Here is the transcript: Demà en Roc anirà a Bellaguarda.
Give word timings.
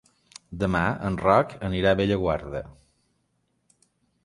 Demà 0.63 0.81
en 1.09 1.19
Roc 1.25 1.53
anirà 1.69 1.93
a 1.93 1.99
Bellaguarda. 2.01 2.65